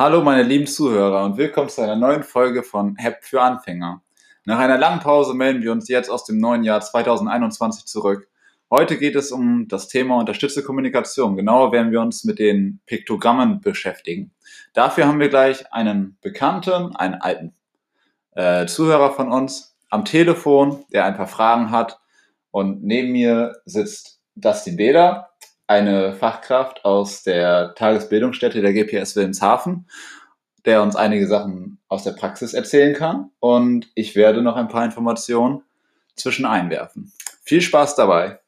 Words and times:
Hallo 0.00 0.22
meine 0.22 0.44
lieben 0.44 0.68
Zuhörer 0.68 1.24
und 1.24 1.38
willkommen 1.38 1.68
zu 1.68 1.82
einer 1.82 1.96
neuen 1.96 2.22
Folge 2.22 2.62
von 2.62 2.94
Hep 2.94 3.24
für 3.24 3.42
Anfänger. 3.42 4.00
Nach 4.44 4.60
einer 4.60 4.78
langen 4.78 5.00
Pause 5.00 5.34
melden 5.34 5.60
wir 5.64 5.72
uns 5.72 5.88
jetzt 5.88 6.08
aus 6.08 6.24
dem 6.24 6.38
neuen 6.38 6.62
Jahr 6.62 6.80
2021 6.80 7.84
zurück. 7.86 8.28
Heute 8.70 8.96
geht 8.96 9.16
es 9.16 9.32
um 9.32 9.66
das 9.66 9.88
Thema 9.88 10.16
unterstützte 10.20 10.62
Kommunikation. 10.62 11.34
Genauer 11.34 11.72
werden 11.72 11.90
wir 11.90 12.00
uns 12.00 12.22
mit 12.22 12.38
den 12.38 12.78
Piktogrammen 12.86 13.60
beschäftigen. 13.60 14.30
Dafür 14.72 15.08
haben 15.08 15.18
wir 15.18 15.30
gleich 15.30 15.72
einen 15.72 16.16
Bekannten, 16.20 16.94
einen 16.94 17.14
alten 17.14 17.54
äh, 18.36 18.66
Zuhörer 18.66 19.10
von 19.10 19.32
uns 19.32 19.76
am 19.90 20.04
Telefon, 20.04 20.84
der 20.92 21.06
ein 21.06 21.16
paar 21.16 21.26
Fragen 21.26 21.72
hat. 21.72 21.98
Und 22.52 22.84
neben 22.84 23.10
mir 23.10 23.56
sitzt 23.64 24.20
Dustin 24.36 24.76
Beder, 24.76 25.30
eine 25.68 26.14
Fachkraft 26.14 26.84
aus 26.84 27.22
der 27.22 27.74
Tagesbildungsstätte 27.74 28.60
der 28.62 28.72
GPS 28.72 29.14
Wilhelmshaven, 29.14 29.86
der 30.64 30.82
uns 30.82 30.96
einige 30.96 31.28
Sachen 31.28 31.78
aus 31.88 32.04
der 32.04 32.12
Praxis 32.12 32.54
erzählen 32.54 32.94
kann. 32.94 33.30
Und 33.38 33.88
ich 33.94 34.16
werde 34.16 34.42
noch 34.42 34.56
ein 34.56 34.68
paar 34.68 34.84
Informationen 34.84 35.62
zwischen 36.16 36.46
einwerfen. 36.46 37.12
Viel 37.44 37.60
Spaß 37.60 37.94
dabei! 37.94 38.40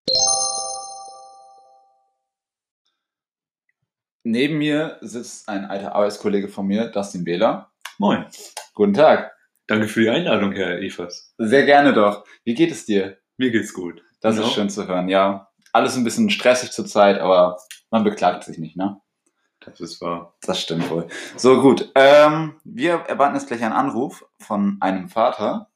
Neben 4.22 4.58
mir 4.58 4.98
sitzt 5.00 5.48
ein 5.48 5.64
alter 5.64 5.94
Arbeitskollege 5.94 6.48
von 6.48 6.66
mir, 6.66 6.86
Dustin 6.88 7.24
Behler. 7.24 7.70
Moin. 7.98 8.26
Guten 8.74 8.94
Tag. 8.94 9.32
Danke 9.66 9.88
für 9.88 10.00
die 10.02 10.10
Einladung, 10.10 10.52
Herr 10.52 10.78
Evers. 10.80 11.34
Sehr 11.38 11.64
gerne 11.64 11.92
doch. 11.92 12.24
Wie 12.44 12.54
geht 12.54 12.70
es 12.70 12.84
dir? 12.86 13.18
Mir 13.36 13.50
geht's 13.50 13.72
gut. 13.72 14.02
Das 14.20 14.36
Genau. 14.36 14.48
ist 14.48 14.54
schön 14.54 14.68
zu 14.68 14.86
hören, 14.86 15.08
ja. 15.08 15.49
Alles 15.72 15.96
ein 15.96 16.04
bisschen 16.04 16.30
stressig 16.30 16.72
zurzeit, 16.72 17.20
aber 17.20 17.58
man 17.90 18.04
beklagt 18.04 18.44
sich 18.44 18.58
nicht, 18.58 18.76
ne? 18.76 19.00
Das 19.60 19.80
ist 19.80 20.00
wahr. 20.00 20.34
Das 20.42 20.60
stimmt 20.60 20.88
wohl. 20.90 21.06
So 21.36 21.60
gut. 21.60 21.92
Ähm, 21.94 22.54
wir 22.64 22.94
erwarten 23.06 23.34
jetzt 23.34 23.48
gleich 23.48 23.62
einen 23.62 23.74
Anruf 23.74 24.24
von 24.38 24.78
einem 24.80 25.08
Vater, 25.08 25.68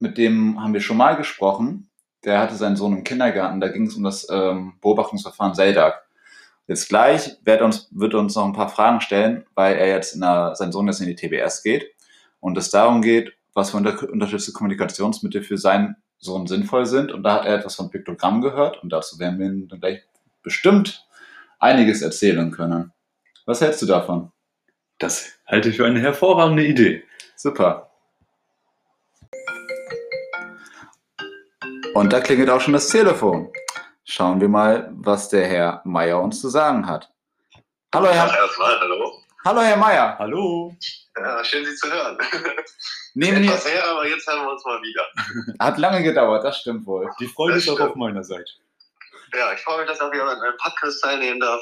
mit 0.00 0.16
dem 0.16 0.62
haben 0.62 0.72
wir 0.72 0.80
schon 0.80 0.96
mal 0.96 1.16
gesprochen. 1.16 1.90
Der 2.24 2.40
hatte 2.40 2.56
seinen 2.56 2.76
Sohn 2.76 2.96
im 2.96 3.04
Kindergarten, 3.04 3.60
da 3.60 3.68
ging 3.68 3.86
es 3.86 3.94
um 3.94 4.02
das 4.02 4.26
ähm, 4.30 4.74
Beobachtungsverfahren 4.80 5.54
Seldag. 5.54 6.02
Jetzt 6.66 6.88
gleich 6.88 7.36
wird 7.44 7.62
uns, 7.62 7.88
wird 7.92 8.14
uns 8.14 8.34
noch 8.34 8.44
ein 8.44 8.52
paar 8.52 8.68
Fragen 8.68 9.00
stellen, 9.00 9.46
weil 9.54 9.76
er 9.76 9.88
jetzt 9.88 10.14
in 10.14 10.20
der, 10.20 10.54
sein 10.54 10.72
Sohn 10.72 10.86
jetzt 10.86 11.00
in 11.00 11.06
die 11.06 11.14
TBS 11.14 11.62
geht 11.62 11.86
und 12.40 12.58
es 12.58 12.70
darum 12.70 13.02
geht, 13.02 13.32
was 13.54 13.70
für 13.70 13.76
unter, 13.76 14.08
unterstützte 14.10 14.52
Kommunikationsmittel 14.52 15.42
für 15.42 15.58
seinen 15.58 15.96
Sohn 16.18 16.46
sinnvoll 16.46 16.86
sind. 16.86 17.12
Und 17.12 17.22
da 17.22 17.34
hat 17.34 17.46
er 17.46 17.56
etwas 17.56 17.76
von 17.76 17.90
Piktogramm 17.90 18.40
gehört 18.40 18.82
und 18.82 18.90
dazu 18.90 19.18
werden 19.18 19.38
wir 19.38 19.46
ihm 19.46 19.68
dann 19.68 19.80
gleich 19.80 20.02
bestimmt 20.42 21.06
einiges 21.58 22.02
erzählen 22.02 22.50
können. 22.50 22.92
Was 23.46 23.60
hältst 23.60 23.82
du 23.82 23.86
davon? 23.86 24.32
Das 24.98 25.32
halte 25.46 25.68
ich 25.70 25.76
für 25.76 25.86
eine 25.86 26.00
hervorragende 26.00 26.66
Idee. 26.66 27.04
Super. 27.36 27.90
Und 31.94 32.12
da 32.12 32.20
klingelt 32.20 32.50
auch 32.50 32.60
schon 32.60 32.74
das 32.74 32.88
Telefon. 32.88 33.52
Schauen 34.04 34.40
wir 34.40 34.48
mal, 34.48 34.90
was 34.92 35.28
der 35.28 35.46
Herr 35.46 35.82
Meier 35.84 36.20
uns 36.20 36.40
zu 36.40 36.48
sagen 36.48 36.86
hat. 36.86 37.12
Hallo 37.94 38.08
Herr, 38.08 38.32
erstmal, 38.34 38.78
hallo. 38.80 39.12
hallo 39.44 39.60
Herr 39.60 39.76
Meier. 39.76 40.16
Hallo. 40.18 40.74
Ja, 41.16 41.44
schön, 41.44 41.64
Sie 41.64 41.74
zu 41.74 41.90
hören. 41.90 42.18
Neben 43.14 43.40
mir 43.40 43.48
Etwas 43.48 43.68
her, 43.68 43.82
aber 44.08 44.16
jetzt 44.16 44.26
hören 44.26 44.44
wir 44.44 44.52
uns 44.52 44.64
mal 44.64 44.80
wieder. 44.82 45.54
hat 45.64 45.78
lange 45.78 46.02
gedauert, 46.02 46.44
das 46.44 46.58
stimmt 46.60 46.86
wohl. 46.86 47.10
Die 47.20 47.26
Freude 47.26 47.54
Das 47.54 47.64
ist 47.64 47.68
auch 47.70 47.74
stimmt. 47.74 47.90
auf 47.90 47.96
meiner 47.96 48.24
Seite. 48.24 48.50
Ja, 49.34 49.52
ich 49.52 49.60
freue 49.60 49.78
mich, 49.80 49.88
dass 49.88 49.98
ich 49.98 50.02
auch 50.02 50.12
wieder 50.12 50.24
an 50.24 50.40
einem 50.40 50.56
Podcast 50.62 51.02
teilnehmen 51.02 51.40
darf. 51.40 51.60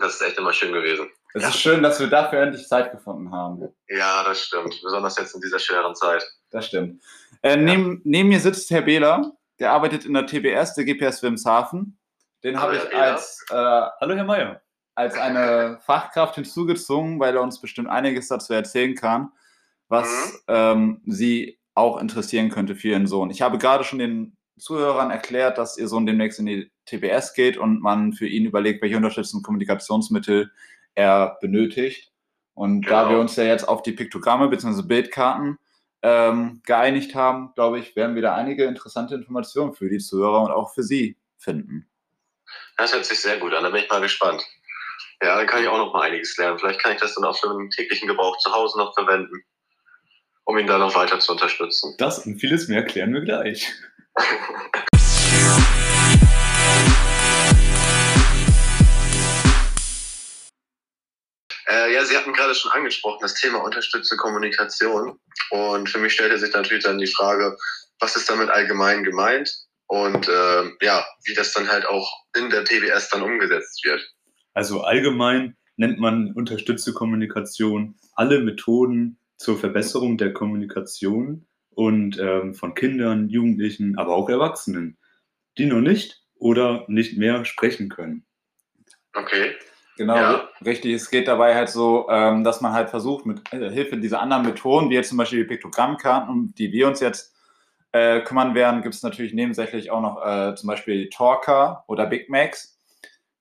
Das 0.00 0.14
ist 0.14 0.22
echt 0.22 0.36
immer 0.38 0.52
schön 0.52 0.72
gewesen. 0.72 1.08
Es 1.34 1.42
Ja. 1.42 1.48
ist 1.48 1.58
schön, 1.60 1.82
dass 1.82 2.00
wir 2.00 2.08
dafür 2.08 2.40
endlich 2.40 2.66
Zeit 2.66 2.90
gefunden 2.92 3.30
haben. 3.32 3.68
Ja, 3.88 4.24
das 4.24 4.42
stimmt. 4.42 4.74
Besonders 4.82 5.16
jetzt 5.18 5.34
in 5.34 5.40
dieser 5.40 5.58
schweren 5.58 5.94
Zeit. 5.94 6.24
Das 6.50 6.66
stimmt. 6.66 7.02
Äh, 7.42 7.56
neben, 7.56 8.00
neben 8.04 8.28
mir 8.28 8.40
sitzt 8.40 8.70
Herr 8.70 8.82
Behler, 8.82 9.32
der 9.58 9.72
arbeitet 9.72 10.04
in 10.04 10.14
der 10.14 10.26
TBS, 10.26 10.74
der 10.74 10.84
GPS 10.84 11.22
Wilhelmshaven. 11.22 11.98
Den 12.42 12.60
habe 12.60 12.76
ich 12.76 12.94
als 12.96 13.44
äh, 13.50 13.54
Hallo, 13.54 14.14
Herr 14.14 14.24
Meier. 14.24 14.62
als 14.94 15.14
eine 15.16 15.78
Fachkraft 15.84 16.34
hinzugezogen, 16.36 17.20
weil 17.20 17.34
er 17.36 17.42
uns 17.42 17.60
bestimmt 17.60 17.88
einiges 17.88 18.28
dazu 18.28 18.52
erzählen 18.52 18.94
kann, 18.94 19.30
was 19.88 20.42
ähm, 20.48 21.00
Sie 21.06 21.58
auch 21.74 22.00
interessieren 22.00 22.50
könnte 22.50 22.74
für 22.74 22.88
Ihren 22.88 23.06
Sohn. 23.06 23.30
Ich 23.30 23.42
habe 23.42 23.58
gerade 23.58 23.84
schon 23.84 23.98
den 23.98 24.36
Zuhörern 24.58 25.10
erklärt, 25.10 25.58
dass 25.58 25.76
Ihr 25.76 25.88
Sohn 25.88 26.06
demnächst 26.06 26.38
in 26.38 26.46
die 26.46 26.70
TBS 26.86 27.34
geht 27.34 27.56
und 27.58 27.80
man 27.80 28.12
für 28.12 28.26
ihn 28.26 28.46
überlegt, 28.46 28.82
welche 28.82 28.96
unterstützenden 28.96 29.44
Kommunikationsmittel 29.44 30.50
er 30.94 31.36
benötigt. 31.40 32.12
Und 32.54 32.86
da 32.88 33.02
Genau. 33.02 33.10
wir 33.10 33.20
uns 33.20 33.36
ja 33.36 33.44
jetzt 33.44 33.68
auf 33.68 33.82
die 33.82 33.92
Piktogramme 33.92 34.48
bzw. 34.48 34.82
Bildkarten 34.82 35.58
ähm, 36.02 36.62
geeinigt 36.64 37.14
haben, 37.14 37.52
glaube 37.54 37.78
ich, 37.78 37.96
werden 37.96 38.14
wir 38.14 38.22
da 38.22 38.34
einige 38.34 38.64
interessante 38.64 39.14
Informationen 39.14 39.74
für 39.74 39.90
die 39.90 39.98
Zuhörer 39.98 40.42
und 40.42 40.50
auch 40.50 40.72
für 40.72 40.82
Sie 40.82 41.18
finden. 41.36 41.86
Das 42.78 42.94
hört 42.94 43.04
sich 43.04 43.20
sehr 43.20 43.38
gut 43.38 43.52
an, 43.52 43.64
da 43.64 43.70
bin 43.70 43.82
ich 43.82 43.90
mal 43.90 44.00
gespannt. 44.00 44.42
Ja, 45.22 45.36
dann 45.36 45.46
kann 45.46 45.62
ich 45.62 45.68
auch 45.68 45.78
noch 45.78 45.92
mal 45.92 46.02
einiges 46.02 46.36
lernen. 46.36 46.58
Vielleicht 46.58 46.80
kann 46.80 46.92
ich 46.92 47.00
das 47.00 47.14
dann 47.14 47.24
auch 47.24 47.36
für 47.36 47.48
den 47.48 47.70
täglichen 47.70 48.06
Gebrauch 48.08 48.38
zu 48.38 48.52
Hause 48.52 48.78
noch 48.78 48.94
verwenden, 48.94 49.42
um 50.46 50.56
ihn 50.58 50.66
dann 50.66 50.80
noch 50.80 50.94
weiter 50.94 51.18
zu 51.18 51.32
unterstützen. 51.32 51.94
Das 51.98 52.20
und 52.20 52.38
vieles 52.40 52.68
mehr 52.68 52.84
klären 52.84 53.12
wir 53.12 53.20
gleich. 53.20 53.70
Äh, 61.68 61.92
ja, 61.94 62.04
Sie 62.04 62.16
hatten 62.16 62.32
gerade 62.32 62.54
schon 62.54 62.70
angesprochen, 62.70 63.18
das 63.22 63.34
Thema 63.34 63.58
unterstützte 63.58 64.16
Kommunikation. 64.16 65.18
Und 65.50 65.90
für 65.90 65.98
mich 65.98 66.12
stellte 66.12 66.38
sich 66.38 66.54
natürlich 66.54 66.84
dann 66.84 66.98
die 66.98 67.08
Frage, 67.08 67.56
was 67.98 68.14
ist 68.14 68.30
damit 68.30 68.50
allgemein 68.50 69.02
gemeint? 69.02 69.52
Und 69.88 70.28
äh, 70.28 70.64
ja, 70.80 71.04
wie 71.24 71.34
das 71.34 71.52
dann 71.52 71.68
halt 71.68 71.84
auch 71.86 72.08
in 72.36 72.50
der 72.50 72.64
TBS 72.64 73.08
dann 73.10 73.22
umgesetzt 73.22 73.84
wird. 73.84 74.00
Also 74.54 74.82
allgemein 74.82 75.56
nennt 75.76 75.98
man 75.98 76.32
unterstützte 76.34 76.92
Kommunikation 76.92 77.96
alle 78.14 78.40
Methoden 78.40 79.18
zur 79.36 79.58
Verbesserung 79.58 80.18
der 80.18 80.32
Kommunikation 80.32 81.46
und 81.70 82.18
ähm, 82.18 82.54
von 82.54 82.74
Kindern, 82.74 83.28
Jugendlichen, 83.28 83.98
aber 83.98 84.14
auch 84.14 84.28
Erwachsenen, 84.28 84.96
die 85.58 85.66
noch 85.66 85.80
nicht 85.80 86.22
oder 86.38 86.84
nicht 86.88 87.16
mehr 87.18 87.44
sprechen 87.44 87.88
können. 87.88 88.24
Okay. 89.14 89.52
Genau, 89.96 90.14
Ja. 90.14 90.48
richtig. 90.64 90.92
Es 90.94 91.10
geht 91.10 91.26
dabei 91.26 91.54
halt 91.54 91.70
so, 91.70 92.06
ähm, 92.10 92.44
dass 92.44 92.60
man 92.60 92.72
halt 92.72 92.90
versucht, 92.90 93.24
mit 93.24 93.40
äh, 93.52 93.70
Hilfe 93.70 93.96
dieser 93.96 94.20
anderen 94.20 94.44
Methoden, 94.44 94.90
wie 94.90 94.94
jetzt 94.94 95.08
zum 95.08 95.18
Beispiel 95.18 95.38
die 95.40 95.48
Piktogrammkarten, 95.48 96.28
um 96.28 96.54
die 96.54 96.70
wir 96.72 96.86
uns 96.86 97.00
jetzt 97.00 97.34
äh, 97.92 98.20
kümmern 98.20 98.54
werden, 98.54 98.82
gibt 98.82 98.94
es 98.94 99.02
natürlich 99.02 99.32
nebensächlich 99.32 99.90
auch 99.90 100.02
noch 100.02 100.22
äh, 100.22 100.54
zum 100.54 100.66
Beispiel 100.66 101.08
Talker 101.08 101.84
oder 101.86 102.06
Big 102.06 102.28
Macs, 102.28 102.75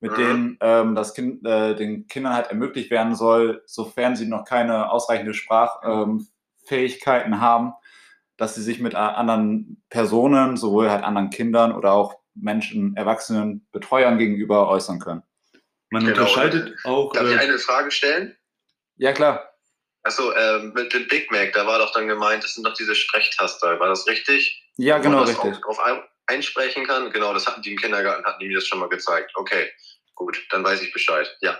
mit 0.05 0.11
Mhm. 0.11 0.15
denen 0.17 0.57
ähm, 0.61 0.95
das 0.95 1.13
kind, 1.15 1.43
äh, 1.45 1.75
den 1.75 2.07
Kindern 2.07 2.33
halt 2.33 2.47
ermöglicht 2.47 2.91
werden 2.91 3.15
soll, 3.15 3.63
sofern 3.65 4.15
sie 4.15 4.27
noch 4.27 4.45
keine 4.45 4.91
ausreichende 4.91 5.33
Sprachfähigkeiten 5.33 7.33
ähm, 7.33 7.41
haben, 7.41 7.73
dass 8.37 8.53
sie 8.55 8.61
sich 8.61 8.79
mit 8.79 8.93
äh, 8.93 8.97
anderen 8.97 9.83
Personen, 9.89 10.57
sowohl 10.57 10.91
halt 10.91 11.03
anderen 11.03 11.31
Kindern 11.31 11.71
oder 11.73 11.93
auch 11.93 12.19
Menschen, 12.35 12.95
Erwachsenen, 12.95 13.65
Betreuern 13.71 14.17
gegenüber 14.19 14.69
äußern 14.69 14.99
können. 14.99 15.23
Man 15.89 16.05
Genau. 16.05 16.19
unterscheidet 16.19 16.75
auch. 16.83 17.11
Darf 17.13 17.27
ich 17.27 17.35
Äh, 17.35 17.39
eine 17.39 17.57
Frage 17.57 17.89
stellen? 17.89 18.35
Ja, 18.97 19.13
klar. 19.13 19.49
Achso, 20.03 20.31
ähm, 20.35 20.73
mit 20.75 20.93
dem 20.93 21.07
Big 21.07 21.31
Mac, 21.31 21.53
da 21.53 21.65
war 21.65 21.79
doch 21.79 21.91
dann 21.93 22.07
gemeint, 22.07 22.43
das 22.43 22.53
sind 22.53 22.67
doch 22.67 22.73
diese 22.75 22.93
Sprechtaster. 22.93 23.79
War 23.79 23.87
das 23.87 24.05
richtig? 24.05 24.61
Ja, 24.77 24.99
Wo 24.99 25.03
genau, 25.03 25.17
man 25.19 25.27
das 25.27 25.35
richtig. 25.43 25.55
Auch 25.55 25.61
drauf 25.61 25.79
ein 25.79 26.03
einsprechen 26.27 26.85
kann? 26.87 27.11
Genau, 27.11 27.33
das 27.33 27.45
hatten 27.47 27.61
die 27.61 27.71
im 27.71 27.77
Kindergarten, 27.77 28.25
hatten 28.25 28.39
die 28.39 28.47
mir 28.47 28.55
das 28.55 28.67
schon 28.67 28.79
mal 28.79 28.89
gezeigt. 28.89 29.31
Okay, 29.35 29.69
gut, 30.15 30.45
dann 30.51 30.63
weiß 30.63 30.81
ich 30.81 30.93
Bescheid. 30.93 31.27
Ja. 31.41 31.57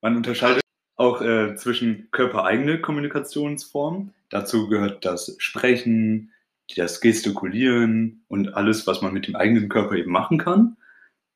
Man 0.00 0.16
unterscheidet 0.16 0.62
auch 0.96 1.20
äh, 1.20 1.56
zwischen 1.56 2.08
körpereigene 2.10 2.80
Kommunikationsformen. 2.80 4.14
Dazu 4.30 4.68
gehört 4.68 5.04
das 5.04 5.34
Sprechen, 5.38 6.32
das 6.76 7.00
Gestikulieren 7.00 8.24
und 8.28 8.54
alles, 8.54 8.86
was 8.86 9.02
man 9.02 9.12
mit 9.12 9.26
dem 9.26 9.36
eigenen 9.36 9.68
Körper 9.68 9.96
eben 9.96 10.10
machen 10.10 10.38
kann. 10.38 10.76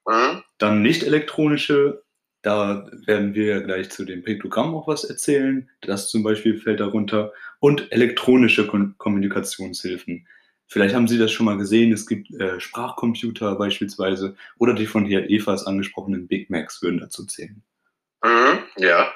Mhm. 0.06 0.42
Dann 0.58 0.82
nicht 0.82 1.02
elektronische, 1.02 2.02
da 2.42 2.88
werden 3.06 3.34
wir 3.34 3.62
gleich 3.62 3.90
zu 3.90 4.04
dem 4.04 4.22
Piktogramm 4.22 4.74
auch 4.74 4.88
was 4.88 5.04
erzählen. 5.04 5.68
Das 5.80 6.08
zum 6.08 6.22
Beispiel 6.22 6.58
fällt 6.58 6.80
darunter. 6.80 7.32
Und 7.60 7.92
elektronische 7.92 8.66
Kommunikationshilfen. 8.66 10.26
Vielleicht 10.68 10.94
haben 10.94 11.08
Sie 11.08 11.18
das 11.18 11.32
schon 11.32 11.46
mal 11.46 11.56
gesehen. 11.56 11.92
Es 11.92 12.06
gibt 12.06 12.30
äh, 12.34 12.60
Sprachcomputer 12.60 13.54
beispielsweise 13.56 14.36
oder 14.58 14.74
die 14.74 14.86
von 14.86 15.06
Herr 15.06 15.28
Evers 15.30 15.66
angesprochenen 15.66 16.28
Big 16.28 16.50
Macs 16.50 16.82
würden 16.82 17.00
dazu 17.00 17.24
zählen. 17.26 17.62
Mhm. 18.22 18.58
Ja. 18.76 19.10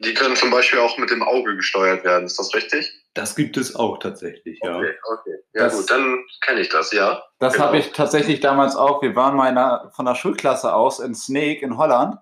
Die 0.00 0.12
können 0.12 0.36
zum 0.36 0.50
Beispiel 0.50 0.78
auch 0.78 0.98
mit 0.98 1.10
dem 1.10 1.22
Auge 1.22 1.56
gesteuert 1.56 2.04
werden, 2.04 2.26
ist 2.26 2.38
das 2.38 2.54
richtig? 2.54 2.92
Das 3.14 3.34
gibt 3.34 3.56
es 3.56 3.74
auch 3.74 3.96
tatsächlich, 3.98 4.60
ja. 4.62 4.76
Okay, 4.76 4.92
okay. 5.10 5.34
Ja 5.54 5.64
Das- 5.64 5.78
gut, 5.78 5.90
dann 5.90 6.18
kenne 6.42 6.60
ich 6.60 6.68
das, 6.68 6.92
ja. 6.92 7.22
Das 7.38 7.54
Genau. 7.54 7.66
habe 7.66 7.78
ich 7.78 7.92
tatsächlich 7.92 8.40
damals 8.40 8.76
auch. 8.76 9.00
Wir 9.00 9.16
waren 9.16 9.36
mal 9.36 9.48
in 9.48 9.56
einer, 9.56 9.90
von 9.96 10.04
der 10.04 10.14
Schulklasse 10.14 10.74
aus 10.74 11.00
in 11.00 11.14
Snake 11.14 11.64
in 11.64 11.78
Holland 11.78 12.16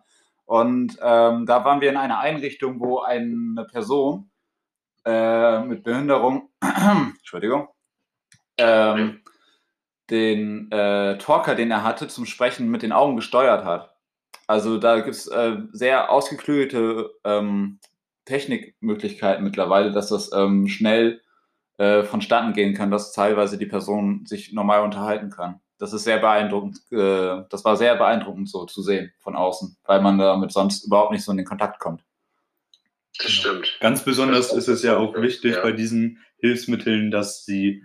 Und 0.47 0.99
ähm, 1.01 1.47
da 1.47 1.65
waren 1.65 1.81
wir 1.81 1.89
in 1.89 1.97
einer 1.97 2.19
Einrichtung, 2.21 2.79
wo 2.79 3.01
eine 3.01 3.65
Person 3.73 4.31
äh, 5.07 5.61
mit 5.61 5.83
Behinderung, 5.83 6.51
Entschuldigung, 7.17 7.69
ähm, 8.59 9.21
den 10.11 10.71
äh, 10.71 11.19
Talker, 11.19 11.55
den 11.55 11.71
er 11.71 11.83
hatte, 11.83 12.09
zum 12.09 12.27
Sprechen 12.27 12.71
mit 12.71 12.83
den 12.83 12.93
Augen 12.93 13.17
gesteuert 13.17 13.65
hat. 13.65 13.95
Also 14.47 14.79
da 14.79 14.97
gibt 14.97 15.17
es 15.17 15.27
äh, 15.27 15.57
sehr 15.73 16.11
ausgeklügelte 16.11 17.11
ähm, 17.25 17.79
Technikmöglichkeiten 18.27 19.45
mittlerweile, 19.45 19.93
dass 19.93 20.09
das 20.09 20.31
ähm, 20.33 20.69
schnell 20.69 21.23
äh, 21.79 22.03
vonstatten 22.03 22.53
gehen 22.53 22.75
kann, 22.75 22.91
dass 22.91 23.13
teilweise 23.13 23.59
die 23.59 23.67
Person 23.67 24.27
sich 24.27 24.53
normal 24.53 24.83
unterhalten 24.83 25.31
kann. 25.31 25.61
Das 25.79 25.93
ist 25.93 26.05
sehr 26.05 26.19
beeindruckend. 26.19 26.81
Äh, 26.93 27.43
das 27.49 27.65
war 27.65 27.77
sehr 27.77 27.97
beeindruckend 27.97 28.49
so 28.49 28.65
zu 28.67 28.83
sehen 28.83 29.13
von 29.19 29.35
außen, 29.35 29.77
weil 29.85 30.01
man 30.03 30.19
damit 30.19 30.53
sonst 30.53 30.85
überhaupt 30.85 31.13
nicht 31.13 31.25
so 31.25 31.31
in 31.33 31.39
den 31.39 31.47
Kontakt 31.47 31.81
kommt. 31.81 32.05
Das 33.19 33.31
stimmt. 33.31 33.77
Ganz 33.81 34.05
besonders 34.05 34.53
ist 34.53 34.69
es 34.69 34.83
ja 34.83 34.97
auch 34.97 35.15
wichtig 35.17 35.55
Ja. 35.55 35.63
bei 35.63 35.73
diesen 35.73 36.19
Hilfsmitteln, 36.39 37.11
dass 37.11 37.45
sie 37.45 37.85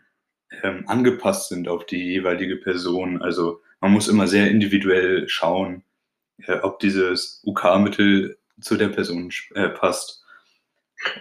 ähm, 0.64 0.84
angepasst 0.88 1.50
sind 1.50 1.68
auf 1.68 1.86
die 1.86 2.04
jeweilige 2.04 2.56
Person. 2.58 3.22
Also 3.22 3.62
man 3.82 3.92
muss 3.92 4.08
immer 4.08 4.28
sehr 4.28 4.50
individuell 4.50 5.28
schauen, 5.30 5.84
äh, 6.46 6.60
ob 6.60 6.80
dieses 6.80 7.42
UK-Mittel 7.46 8.38
zu 8.62 8.76
der 8.76 8.90
Person 8.90 9.32
äh, 9.56 9.70
passt. 9.70 10.24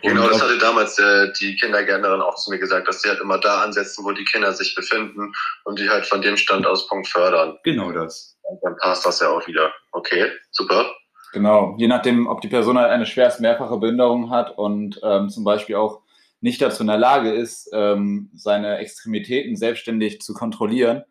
Genau, 0.02 0.22
Und 0.24 0.30
das 0.32 0.42
ob- 0.42 0.48
hatte 0.48 0.58
damals 0.58 0.98
äh, 0.98 1.32
die 1.40 1.54
Kindergärtnerin 1.56 2.20
auch 2.20 2.34
zu 2.34 2.50
mir 2.50 2.58
gesagt, 2.58 2.88
dass 2.88 3.00
sie 3.00 3.08
halt 3.08 3.20
immer 3.20 3.38
da 3.38 3.62
ansetzen, 3.62 4.04
wo 4.04 4.10
die 4.10 4.24
Kinder 4.24 4.52
sich 4.52 4.74
befinden 4.74 5.32
und 5.64 5.78
die 5.78 5.88
halt 5.88 6.04
von 6.04 6.20
dem 6.20 6.36
Standauspunkt 6.36 7.06
fördern. 7.06 7.56
genau 7.62 7.92
das. 7.92 8.36
Und 8.42 8.58
dann 8.62 8.76
passt 8.78 9.06
das 9.06 9.20
ja 9.20 9.28
auch 9.28 9.46
wieder. 9.46 9.72
Okay, 9.92 10.26
super. 10.50 10.90
Genau, 11.32 11.76
je 11.78 11.86
nachdem, 11.86 12.26
ob 12.26 12.40
die 12.40 12.48
Person 12.48 12.78
halt 12.78 12.90
eine 12.90 13.06
schwerst 13.06 13.40
mehrfache 13.40 13.76
Behinderung 13.76 14.30
hat 14.30 14.56
und 14.58 14.98
ähm, 15.04 15.28
zum 15.28 15.44
Beispiel 15.44 15.76
auch 15.76 16.00
nicht 16.40 16.62
dazu 16.62 16.82
in 16.82 16.86
der 16.88 16.98
Lage 16.98 17.32
ist, 17.32 17.68
ähm, 17.72 18.30
seine 18.34 18.78
Extremitäten 18.78 19.56
selbstständig 19.56 20.20
zu 20.20 20.34
kontrollieren, 20.34 21.04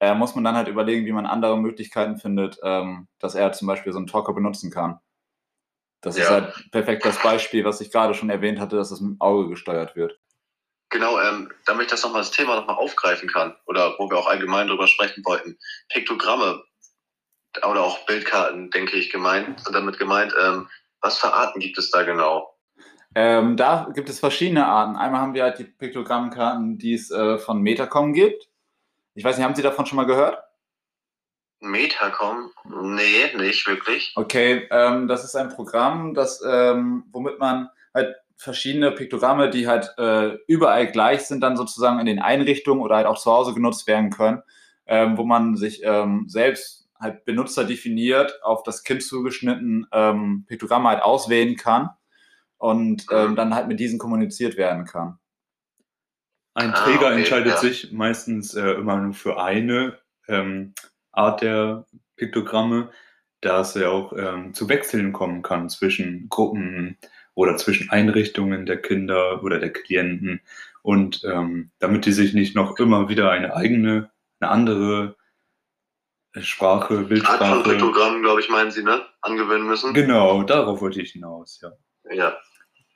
äh, 0.00 0.14
muss 0.14 0.34
man 0.34 0.42
dann 0.44 0.56
halt 0.56 0.68
überlegen, 0.68 1.06
wie 1.06 1.12
man 1.12 1.26
andere 1.26 1.56
Möglichkeiten 1.58 2.18
findet, 2.18 2.58
ähm, 2.62 3.06
dass 3.20 3.34
er 3.34 3.52
zum 3.52 3.68
Beispiel 3.68 3.92
so 3.92 3.98
einen 3.98 4.08
Talker 4.08 4.32
benutzen 4.32 4.70
kann. 4.70 4.98
Das 6.00 6.16
ist 6.16 6.24
Ja. 6.24 6.30
halt 6.30 6.70
perfekt 6.72 7.04
das 7.04 7.22
Beispiel, 7.22 7.64
was 7.64 7.80
ich 7.80 7.92
gerade 7.92 8.14
schon 8.14 8.28
erwähnt 8.28 8.58
hatte, 8.58 8.74
dass 8.76 8.90
es 8.90 9.00
mit 9.00 9.12
dem 9.12 9.20
Auge 9.20 9.48
gesteuert 9.48 9.94
wird. 9.94 10.18
Genau, 10.90 11.18
ähm, 11.20 11.50
damit 11.64 11.84
ich 11.86 11.90
das 11.90 12.02
nochmal 12.02 12.20
das 12.20 12.32
Thema 12.32 12.56
nochmal 12.56 12.76
aufgreifen 12.76 13.28
kann 13.28 13.56
oder 13.66 13.94
wo 13.98 14.10
wir 14.10 14.18
auch 14.18 14.26
allgemein 14.26 14.66
drüber 14.66 14.88
sprechen 14.88 15.24
wollten. 15.24 15.56
Piktogramme 15.90 16.64
oder 17.66 17.82
auch 17.82 18.04
Bildkarten, 18.06 18.70
denke 18.70 18.96
ich, 18.96 19.10
gemeint, 19.10 19.60
sind 19.60 19.74
damit 19.74 19.98
gemeint. 19.98 20.34
Ähm, 20.42 20.68
was 21.00 21.18
für 21.18 21.32
Arten 21.32 21.60
gibt 21.60 21.78
es 21.78 21.90
da 21.90 22.02
genau? 22.02 22.51
Ähm, 23.14 23.56
da 23.56 23.88
gibt 23.94 24.08
es 24.08 24.20
verschiedene 24.20 24.66
Arten. 24.66 24.96
Einmal 24.96 25.20
haben 25.20 25.34
wir 25.34 25.42
halt 25.42 25.58
die 25.58 25.64
Piktogrammkarten, 25.64 26.78
die 26.78 26.94
es 26.94 27.10
äh, 27.10 27.38
von 27.38 27.60
Metacom 27.60 28.12
gibt. 28.12 28.48
Ich 29.14 29.24
weiß 29.24 29.36
nicht, 29.36 29.44
haben 29.44 29.54
Sie 29.54 29.62
davon 29.62 29.84
schon 29.84 29.96
mal 29.96 30.06
gehört? 30.06 30.38
Metacom? 31.60 32.50
Nee, 32.64 33.36
nicht 33.36 33.66
wirklich. 33.66 34.12
Okay, 34.16 34.66
ähm, 34.70 35.06
das 35.06 35.24
ist 35.24 35.36
ein 35.36 35.50
Programm, 35.50 36.14
das, 36.14 36.42
ähm, 36.44 37.04
womit 37.12 37.38
man 37.38 37.68
halt 37.94 38.16
verschiedene 38.36 38.90
Piktogramme, 38.90 39.50
die 39.50 39.68
halt 39.68 39.94
äh, 39.98 40.38
überall 40.48 40.90
gleich 40.90 41.22
sind, 41.22 41.40
dann 41.42 41.56
sozusagen 41.56 42.00
in 42.00 42.06
den 42.06 42.18
Einrichtungen 42.18 42.82
oder 42.82 42.96
halt 42.96 43.06
auch 43.06 43.18
zu 43.18 43.30
Hause 43.30 43.54
genutzt 43.54 43.86
werden 43.86 44.10
können, 44.10 44.42
ähm, 44.86 45.16
wo 45.16 45.24
man 45.24 45.56
sich 45.56 45.82
ähm, 45.84 46.24
selbst 46.26 46.88
halt 46.98 47.24
Benutzer 47.24 47.64
definiert, 47.64 48.42
auf 48.42 48.64
das 48.64 48.82
Kind 48.82 49.02
zugeschnitten 49.02 49.86
ähm, 49.92 50.44
Piktogramme 50.48 50.88
halt 50.88 51.02
auswählen 51.02 51.56
kann 51.56 51.90
und 52.62 53.06
ähm, 53.10 53.34
dann 53.34 53.56
halt 53.56 53.66
mit 53.66 53.80
diesen 53.80 53.98
kommuniziert 53.98 54.56
werden 54.56 54.84
kann. 54.84 55.18
Ein 56.54 56.72
Ah, 56.72 56.84
Träger 56.84 57.06
okay, 57.08 57.18
entscheidet 57.18 57.54
ja. 57.54 57.56
sich 57.56 57.90
meistens 57.90 58.54
äh, 58.54 58.74
immer 58.74 58.98
nur 58.98 59.14
für 59.14 59.42
eine 59.42 59.98
ähm, 60.28 60.72
Art 61.10 61.42
der 61.42 61.86
Piktogramme, 62.14 62.92
da 63.40 63.62
es 63.62 63.74
ja 63.74 63.88
auch 63.88 64.12
ähm, 64.16 64.54
zu 64.54 64.68
Wechseln 64.68 65.12
kommen 65.12 65.42
kann 65.42 65.68
zwischen 65.70 66.28
Gruppen 66.28 66.98
oder 67.34 67.56
zwischen 67.56 67.90
Einrichtungen 67.90 68.64
der 68.64 68.80
Kinder 68.80 69.42
oder 69.42 69.58
der 69.58 69.72
Klienten. 69.72 70.40
Und 70.82 71.24
ähm, 71.24 71.72
damit 71.80 72.06
die 72.06 72.12
sich 72.12 72.32
nicht 72.32 72.54
noch 72.54 72.78
immer 72.78 73.08
wieder 73.08 73.32
eine 73.32 73.56
eigene, 73.56 74.12
eine 74.38 74.50
andere 74.52 75.16
äh, 76.34 76.42
Sprache, 76.42 76.94
Art 76.94 77.00
von 77.00 77.08
Bildsprache. 77.08 77.70
Piktogramm, 77.70 78.22
glaube 78.22 78.40
ich, 78.40 78.48
meinen 78.48 78.70
Sie, 78.70 78.84
ne? 78.84 79.04
Angewöhnen 79.20 79.66
müssen? 79.66 79.94
Genau, 79.94 80.44
darauf 80.44 80.80
wollte 80.80 81.02
ich 81.02 81.10
hinaus, 81.10 81.60
ja. 81.60 81.72
Ja. 82.12 82.36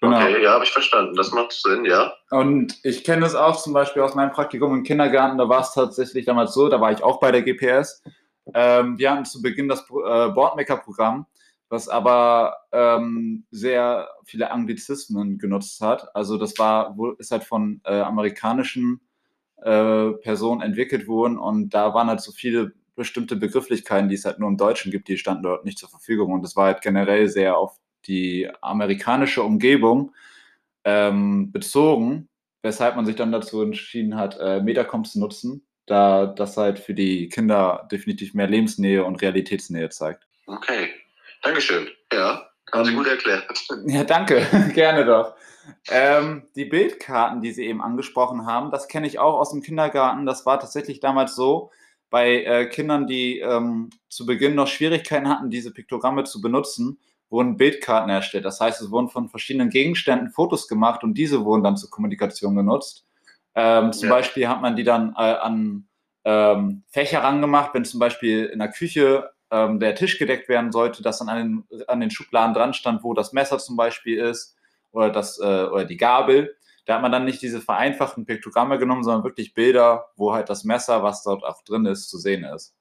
Genau. 0.00 0.16
Okay, 0.16 0.42
ja, 0.42 0.52
habe 0.52 0.64
ich 0.64 0.70
verstanden. 0.70 1.14
Das 1.16 1.32
macht 1.32 1.52
Sinn, 1.52 1.84
ja. 1.84 2.12
Und 2.30 2.78
ich 2.84 3.02
kenne 3.02 3.24
es 3.24 3.34
auch 3.34 3.56
zum 3.56 3.72
Beispiel 3.72 4.02
aus 4.02 4.14
meinem 4.14 4.30
Praktikum 4.30 4.74
im 4.74 4.82
Kindergarten, 4.82 5.38
da 5.38 5.48
war 5.48 5.62
es 5.62 5.72
tatsächlich 5.72 6.26
damals 6.26 6.52
so, 6.52 6.68
da 6.68 6.80
war 6.80 6.92
ich 6.92 7.02
auch 7.02 7.18
bei 7.18 7.32
der 7.32 7.42
GPS. 7.42 8.02
Ähm, 8.54 8.98
wir 8.98 9.10
hatten 9.10 9.24
zu 9.24 9.40
Beginn 9.40 9.68
das 9.68 9.80
äh, 9.80 10.28
Boardmaker-Programm, 10.28 11.26
was 11.68 11.88
aber 11.88 12.56
ähm, 12.72 13.46
sehr 13.50 14.08
viele 14.24 14.50
Anglizismen 14.50 15.38
genutzt 15.38 15.80
hat. 15.80 16.14
Also 16.14 16.36
das 16.36 16.58
war, 16.58 16.94
ist 17.18 17.30
halt 17.30 17.44
von 17.44 17.80
äh, 17.84 18.00
amerikanischen 18.00 19.00
äh, 19.62 20.10
Personen 20.22 20.60
entwickelt 20.60 21.08
worden 21.08 21.38
und 21.38 21.70
da 21.70 21.94
waren 21.94 22.08
halt 22.08 22.20
so 22.20 22.32
viele 22.32 22.72
bestimmte 22.94 23.36
Begrifflichkeiten, 23.36 24.08
die 24.08 24.14
es 24.14 24.24
halt 24.24 24.38
nur 24.38 24.48
im 24.48 24.56
Deutschen 24.56 24.90
gibt, 24.90 25.08
die 25.08 25.18
standen 25.18 25.42
dort 25.42 25.64
nicht 25.64 25.78
zur 25.78 25.88
Verfügung. 25.88 26.32
Und 26.32 26.42
das 26.42 26.56
war 26.56 26.66
halt 26.66 26.82
generell 26.82 27.28
sehr 27.28 27.56
auf 27.56 27.78
die 28.06 28.48
amerikanische 28.60 29.42
Umgebung 29.42 30.14
ähm, 30.84 31.52
bezogen, 31.52 32.28
weshalb 32.62 32.96
man 32.96 33.06
sich 33.06 33.16
dann 33.16 33.32
dazu 33.32 33.62
entschieden 33.62 34.16
hat, 34.16 34.38
äh, 34.40 34.60
Metacom 34.60 35.04
zu 35.04 35.20
nutzen, 35.20 35.66
da 35.86 36.26
das 36.26 36.56
halt 36.56 36.78
für 36.78 36.94
die 36.94 37.28
Kinder 37.28 37.88
definitiv 37.90 38.34
mehr 38.34 38.48
Lebensnähe 38.48 39.04
und 39.04 39.20
Realitätsnähe 39.22 39.88
zeigt. 39.88 40.26
Okay. 40.46 40.90
Dankeschön. 41.42 41.88
Ja, 42.12 42.48
haben 42.72 42.84
Sie 42.84 42.90
Ähm, 42.90 42.96
gut 42.96 43.06
erklärt. 43.06 43.44
Ja, 43.86 44.04
danke, 44.04 44.46
gerne 44.74 45.04
doch. 45.04 45.34
Ähm, 45.90 46.48
die 46.54 46.64
Bildkarten, 46.64 47.40
die 47.40 47.52
Sie 47.52 47.66
eben 47.66 47.82
angesprochen 47.82 48.46
haben, 48.46 48.70
das 48.70 48.88
kenne 48.88 49.06
ich 49.06 49.18
auch 49.18 49.38
aus 49.38 49.50
dem 49.50 49.62
Kindergarten. 49.62 50.26
Das 50.26 50.46
war 50.46 50.60
tatsächlich 50.60 51.00
damals 51.00 51.34
so, 51.34 51.70
bei 52.10 52.44
äh, 52.44 52.66
Kindern, 52.66 53.06
die 53.06 53.40
ähm, 53.40 53.90
zu 54.08 54.26
Beginn 54.26 54.54
noch 54.54 54.68
Schwierigkeiten 54.68 55.28
hatten, 55.28 55.50
diese 55.50 55.72
Piktogramme 55.72 56.24
zu 56.24 56.40
benutzen, 56.40 56.98
wurden 57.28 57.56
Bildkarten 57.56 58.10
erstellt. 58.10 58.44
Das 58.44 58.60
heißt, 58.60 58.80
es 58.80 58.90
wurden 58.90 59.08
von 59.08 59.28
verschiedenen 59.28 59.70
Gegenständen 59.70 60.30
Fotos 60.30 60.68
gemacht 60.68 61.02
und 61.02 61.14
diese 61.14 61.44
wurden 61.44 61.64
dann 61.64 61.76
zur 61.76 61.90
Kommunikation 61.90 62.54
genutzt. 62.56 63.04
Ähm, 63.54 63.92
zum 63.92 64.08
Ja. 64.08 64.14
Beispiel 64.14 64.48
hat 64.48 64.60
man 64.60 64.76
die 64.76 64.84
dann 64.84 65.14
äh, 65.16 65.20
an 65.22 65.88
ähm, 66.24 66.82
Fächer 66.88 67.22
rangemacht, 67.22 67.74
wenn 67.74 67.84
zum 67.84 68.00
Beispiel 68.00 68.44
in 68.46 68.58
der 68.58 68.70
Küche 68.70 69.30
ähm, 69.50 69.80
der 69.80 69.94
Tisch 69.94 70.18
gedeckt 70.18 70.48
werden 70.48 70.72
sollte, 70.72 71.02
dass 71.02 71.18
dann 71.18 71.28
an 71.28 71.64
den, 71.70 71.88
an 71.88 72.00
den 72.00 72.10
Schubladen 72.10 72.54
dran 72.54 72.74
stand, 72.74 73.02
wo 73.04 73.14
das 73.14 73.32
Messer 73.32 73.58
zum 73.58 73.76
Beispiel 73.76 74.18
ist 74.18 74.56
oder, 74.90 75.10
das, 75.10 75.38
äh, 75.38 75.42
oder 75.64 75.84
die 75.84 75.96
Gabel. 75.96 76.56
Da 76.84 76.94
hat 76.94 77.02
man 77.02 77.12
dann 77.12 77.24
nicht 77.24 77.42
diese 77.42 77.60
vereinfachten 77.60 78.26
Piktogramme 78.26 78.78
genommen, 78.78 79.04
sondern 79.04 79.24
wirklich 79.24 79.54
Bilder, 79.54 80.10
wo 80.16 80.32
halt 80.32 80.48
das 80.48 80.64
Messer, 80.64 81.02
was 81.02 81.22
dort 81.22 81.44
auch 81.44 81.62
drin 81.64 81.86
ist, 81.86 82.08
zu 82.08 82.18
sehen 82.18 82.44
ist. 82.44 82.74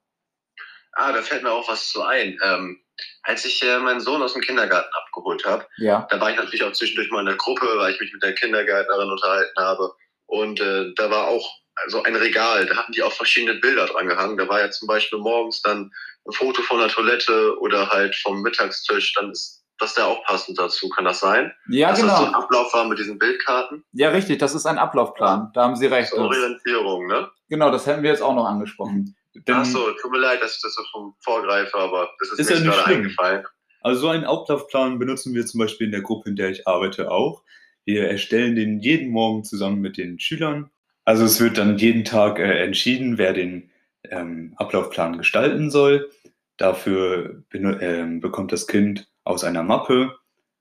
Ah, 0.94 1.12
da 1.12 1.22
fällt 1.22 1.44
mir 1.44 1.52
auch 1.52 1.68
was 1.68 1.90
zu 1.90 2.04
ein. 2.04 2.38
Ähm, 2.44 2.80
als 3.24 3.46
ich 3.46 3.62
äh, 3.64 3.80
meinen 3.80 4.00
Sohn 4.00 4.22
aus 4.22 4.34
dem 4.34 4.42
Kindergarten 4.42 4.90
abgeholt 5.06 5.44
habe, 5.46 5.66
Ja. 5.78 6.08
da 6.10 6.20
war 6.20 6.30
ich 6.32 6.38
natürlich 6.38 6.64
auch 6.64 6.72
zwischendurch 6.74 7.10
mal 7.12 7.22
in 7.22 7.26
der 7.28 7.36
Gruppe, 7.36 7.68
weil 7.78 7.94
ich 7.94 8.00
mich 8.00 8.14
mit 8.14 8.24
der 8.24 8.34
Kindergärtnerin 8.34 9.10
unterhalten 9.10 9.58
habe. 9.60 9.94
Und 10.28 10.60
äh, 10.60 10.94
da 10.96 11.10
war 11.10 11.28
auch 11.28 11.48
so 11.88 12.02
ein 12.04 12.16
Regal, 12.16 12.66
da 12.66 12.76
hatten 12.78 12.94
die 12.94 13.04
auch 13.04 13.12
verschiedene 13.12 13.60
Bilder 13.60 13.86
dran 13.88 14.08
gehangen. 14.08 14.38
Da 14.38 14.48
war 14.48 14.62
ja 14.62 14.72
zum 14.72 14.88
Beispiel 14.88 15.20
morgens 15.20 15.62
dann 15.62 15.92
ein 16.28 16.32
Foto 16.32 16.62
von 16.62 16.80
der 16.80 16.88
Toilette 16.88 17.58
oder 17.60 17.90
halt 17.90 18.16
vom 18.16 18.42
Mittagstisch. 18.42 19.14
Dann 19.14 19.32
ist 19.32 19.62
das 19.78 19.94
da 19.94 20.06
auch 20.06 20.24
passend 20.24 20.58
dazu. 20.58 20.88
Kann 20.90 21.04
das 21.06 21.20
sein? 21.20 21.52
Ja, 21.70 21.90
Dass 21.90 22.00
das 22.00 22.10
so 22.18 22.24
ein 22.24 22.26
genau. 22.32 22.40
Ablauf 22.40 22.74
war 22.74 22.86
mit 22.88 22.98
diesen 22.98 23.20
Bildkarten? 23.20 23.84
Ja, 23.92 24.10
richtig, 24.10 24.40
das 24.40 24.56
ist 24.56 24.66
ein 24.66 24.78
Ablaufplan. 24.78 25.52
Da 25.54 25.64
haben 25.64 25.76
Sie 25.76 25.88
recht. 25.88 26.12
Das, 26.14 26.18
Orientierung, 26.20 27.08
ne? 27.08 27.30
genau, 27.50 27.70
das 27.72 27.86
hätten 27.86 28.02
wir 28.04 28.10
jetzt 28.10 28.22
auch 28.22 28.34
noch 28.34 28.46
angesprochen. 28.46 29.16
Denn, 29.36 29.56
Ach 29.56 29.66
so, 29.66 29.92
tut 30.02 30.12
mir 30.12 30.20
leid, 30.20 30.42
dass 30.42 30.56
ich 30.56 30.62
das 30.62 30.76
so 30.76 30.84
vom 30.92 31.16
vorgreife, 31.20 31.78
aber 31.78 32.10
das 32.20 32.32
ist, 32.32 32.40
Ist 32.40 32.50
mir 32.50 32.56
ja 32.58 32.72
gerade 32.72 32.84
schlimm. 32.84 32.98
eingefallen. 32.98 33.46
Also 33.82 34.02
so 34.02 34.10
einen 34.10 34.24
Ablaufplan 34.24 34.98
benutzen 34.98 35.34
wir 35.36 35.46
zum 35.46 35.60
Beispiel 35.60 35.86
in 35.86 35.92
der 35.92 36.02
Gruppe, 36.02 36.30
in 36.30 36.36
der 36.36 36.50
ich 36.50 36.68
arbeite, 36.68 37.12
auch. 37.12 37.44
Wir 37.84 38.08
erstellen 38.10 38.56
den 38.56 38.80
jeden 38.80 39.12
Morgen 39.12 39.44
zusammen 39.44 39.80
mit 39.82 39.98
den 39.98 40.20
Schülern. 40.20 40.72
Also 41.04 41.24
es 41.26 41.40
wird 41.40 41.58
dann 41.60 41.78
jeden 41.78 42.04
Tag 42.04 42.40
äh, 42.40 42.64
entschieden, 42.64 43.18
wer 43.20 43.34
den 43.34 43.70
ähm, 44.10 44.54
Ablaufplan 44.58 45.18
gestalten 45.18 45.70
soll. 45.70 46.10
Dafür 46.58 47.44
ähm, 47.54 48.22
bekommt 48.22 48.52
das 48.52 48.66
Kind 48.66 49.08
aus 49.24 49.44
einer 49.44 49.62
Mappe 49.62 50.18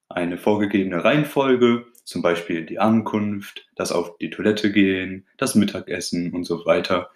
eine 0.08 0.38
vorgegebene 0.38 1.02
Reihenfolge, 1.02 1.86
zum 2.04 2.22
Beispiel 2.22 2.66
die 2.66 2.78
Ankunft, 2.78 3.66
das 3.74 3.90
auf 3.90 4.18
die 4.18 4.30
Toilette 4.30 4.70
gehen, 4.70 5.26
das 5.38 5.54
Mittagessen 5.54 6.32
und 6.32 6.44
so 6.44 6.64
weiter, 6.66 7.10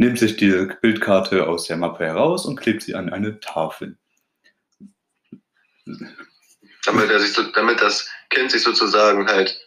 nimmt 0.00 0.18
sich 0.18 0.36
diese 0.38 0.66
Bildkarte 0.80 1.46
aus 1.46 1.66
der 1.66 1.76
Mappe 1.76 2.06
heraus 2.06 2.46
und 2.46 2.56
klebt 2.58 2.80
sie 2.82 2.94
an 2.94 3.10
eine 3.10 3.38
Tafel. 3.40 3.98
Damit, 6.86 7.10
er 7.10 7.20
sich 7.20 7.34
so, 7.34 7.42
damit 7.52 7.82
das 7.82 8.08
Kind 8.30 8.50
sich 8.50 8.62
sozusagen 8.62 9.26
halt 9.26 9.60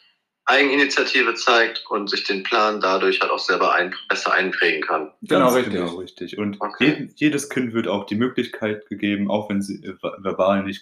Eigeninitiative 0.45 1.35
zeigt 1.35 1.85
und 1.89 2.09
sich 2.09 2.23
den 2.23 2.41
Plan 2.41 2.81
dadurch 2.81 3.21
halt 3.21 3.31
auch 3.31 3.37
selber 3.39 3.75
ein, 3.75 3.93
besser 4.09 4.33
einprägen 4.33 4.81
kann. 4.81 5.13
Genau, 5.21 5.45
Ganz 5.45 5.55
richtig. 5.57 5.73
Genau, 5.73 5.95
richtig. 5.97 6.37
Und 6.39 6.59
Okay. 6.59 6.85
jedem- 6.85 7.13
jedes 7.15 7.49
Kind 7.49 7.73
wird 7.73 7.87
auch 7.87 8.05
die 8.07 8.15
Möglichkeit 8.15 8.87
gegeben, 8.87 9.29
auch 9.29 9.49
wenn 9.49 9.61
sie 9.61 9.83
äh, 9.85 9.95
ver- 9.97 10.17
verbal 10.19 10.63
nicht 10.63 10.81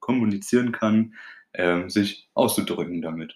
kommunizieren 0.00 0.72
kann, 0.72 1.14
ähm, 1.54 1.88
sich 1.88 2.28
auszudrücken 2.34 3.00
damit. 3.00 3.34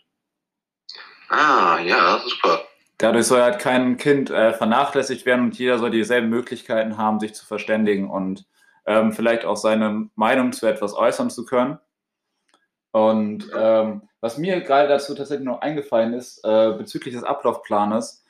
Ah, 1.31 1.81
ja, 1.83 2.23
super. 2.27 2.67
Dadurch 3.01 3.27
soll 3.27 3.41
halt 3.41 3.59
kein 3.59 3.97
Kind 3.97 4.29
äh, 4.29 4.53
vernachlässigt 4.53 5.25
werden 5.25 5.47
und 5.47 5.59
jeder 5.59 5.79
soll 5.79 5.91
dieselben 5.91 6.29
Möglichkeiten 6.29 6.99
haben, 6.99 7.19
sich 7.19 7.35
zu 7.35 7.47
verständigen 7.47 8.11
und 8.11 8.47
ähm, 8.85 9.13
vielleicht 9.13 9.47
auch 9.47 9.57
seine 9.57 10.11
Meinung 10.17 10.53
zu 10.53 10.67
etwas 10.67 10.95
äußern 10.95 11.31
zu 11.31 11.47
können. 11.47 11.79
Und 12.93 13.51
ähm, 13.57 14.03
was 14.21 14.37
mir 14.37 14.61
gerade 14.61 14.89
dazu 14.89 15.15
tatsächlich 15.15 15.47
noch 15.47 15.63
eingefallen 15.63 16.13
ist, 16.13 16.45
äh, 16.45 16.73
bezüglich 16.77 17.15
des 17.15 17.25
Ablaufplanes, 17.25 18.23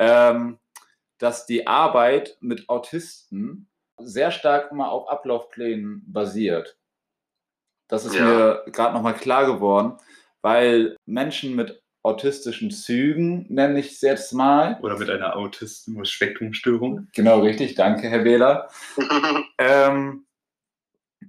ähm, 0.00 0.58
dass 1.18 1.46
die 1.46 1.68
Arbeit 1.68 2.36
mit 2.40 2.68
Autisten 2.68 3.68
sehr 3.98 4.32
stark 4.32 4.72
immer 4.72 4.90
auf 4.90 5.08
Ablaufplänen 5.08 6.02
basiert. 6.12 6.76
Das 7.86 8.04
ist 8.04 8.16
Ja. 8.16 8.24
mir 8.24 8.64
gerade 8.72 8.94
nochmal 8.94 9.14
klar 9.14 9.46
geworden, 9.46 9.98
weil 10.42 10.96
Menschen 11.06 11.54
mit 11.54 11.80
autistischen 12.06 12.70
Zügen, 12.70 13.46
nenne 13.48 13.80
ich 13.80 13.92
es 13.92 14.00
jetzt 14.00 14.32
mal, 14.32 14.78
Oder 14.82 14.98
mit 14.98 15.10
einer 15.10 15.36
Autismus-Spektrumstörung. 15.36 17.08
genau 17.14 17.40
richtig, 17.40 17.74
danke 17.74 18.08
Herr 18.08 18.24
Wähler, 18.24 18.68
ähm, 19.58 20.26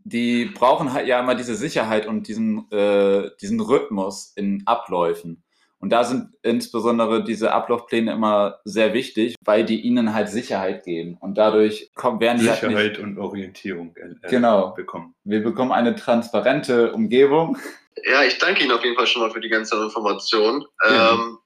die 0.03 0.45
brauchen 0.45 0.93
halt 0.93 1.07
ja 1.07 1.19
immer 1.19 1.35
diese 1.35 1.55
Sicherheit 1.55 2.05
und 2.05 2.27
diesen, 2.27 2.71
äh, 2.71 3.29
diesen 3.41 3.59
Rhythmus 3.59 4.33
in 4.35 4.63
Abläufen. 4.65 5.43
Und 5.79 5.91
da 5.91 6.03
sind 6.03 6.33
insbesondere 6.41 7.23
diese 7.23 7.51
Ablaufpläne 7.51 8.11
immer 8.11 8.59
sehr 8.65 8.93
wichtig, 8.93 9.35
weil 9.45 9.63
die 9.63 9.81
ihnen 9.81 10.13
halt 10.13 10.29
Sicherheit 10.29 10.83
geben. 10.83 11.17
Und 11.19 11.37
dadurch 11.37 11.91
kommen, 11.93 12.19
werden 12.19 12.39
die 12.41 12.49
halt 12.49 12.63
nicht, 12.63 12.69
Sicherheit 12.77 12.97
und 12.99 13.17
Orientierung 13.19 13.95
äh, 13.95 14.09
äh, 14.25 14.29
Genau. 14.29 14.73
bekommen. 14.73 15.13
wir 15.23 15.43
bekommen 15.43 15.71
eine 15.71 15.95
transparente 15.95 16.91
Umgebung. 16.93 17.57
Ja, 18.05 18.23
ich 18.23 18.37
danke 18.37 18.63
Ihnen 18.63 18.71
auf 18.71 18.83
jeden 18.83 18.95
Fall 18.95 19.07
schon 19.07 19.21
mal 19.21 19.31
für 19.31 19.39
die 19.39 19.49
ganzen 19.49 19.81
Informationen. 19.81 20.63
Ja. 20.83 21.13
Ähm, 21.13 21.37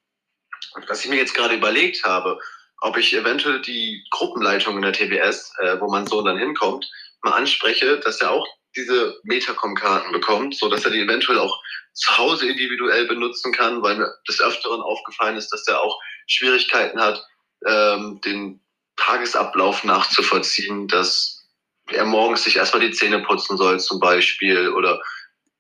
was 0.87 1.03
ich 1.03 1.09
mir 1.09 1.17
jetzt 1.17 1.33
gerade 1.33 1.55
überlegt 1.55 2.03
habe, 2.05 2.37
ob 2.81 2.97
ich 2.97 3.13
eventuell 3.15 3.61
die 3.61 4.03
Gruppenleitung 4.11 4.75
in 4.77 4.81
der 4.81 4.93
TBS, 4.93 5.53
äh, 5.61 5.79
wo 5.79 5.87
mein 5.89 6.07
Sohn 6.07 6.25
dann 6.25 6.37
hinkommt, 6.37 6.89
mal 7.21 7.33
anspreche, 7.33 7.99
dass 7.99 8.21
er 8.21 8.31
auch 8.31 8.47
diese 8.75 9.19
Metacom-Karten 9.23 10.11
bekommt, 10.11 10.55
so 10.55 10.69
dass 10.69 10.85
er 10.85 10.91
die 10.91 11.01
eventuell 11.01 11.39
auch 11.39 11.61
zu 11.93 12.17
Hause 12.17 12.49
individuell 12.49 13.05
benutzen 13.07 13.51
kann, 13.51 13.81
weil 13.81 13.97
mir 13.97 14.13
des 14.27 14.41
Öfteren 14.41 14.81
aufgefallen 14.81 15.35
ist, 15.35 15.49
dass 15.49 15.67
er 15.67 15.81
auch 15.81 15.99
Schwierigkeiten 16.27 16.99
hat, 16.99 17.21
ähm, 17.65 18.21
den 18.21 18.61
Tagesablauf 18.95 19.83
nachzuvollziehen, 19.83 20.87
dass 20.87 21.47
er 21.89 22.05
morgens 22.05 22.43
sich 22.43 22.55
erstmal 22.55 22.81
die 22.81 22.91
Zähne 22.91 23.21
putzen 23.23 23.57
soll 23.57 23.79
zum 23.79 23.99
Beispiel 23.99 24.69
oder 24.69 25.01